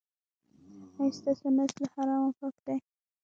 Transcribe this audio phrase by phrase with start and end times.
[0.99, 2.75] ایا ستاسو نس له حرامو پاک دی؟